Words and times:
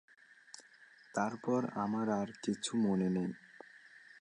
তারপর 1.15 1.61
আমার 1.75 2.07
আর 2.11 2.29
কিছু 2.43 2.71
মনে 2.77 3.09
নেই। 3.09 3.31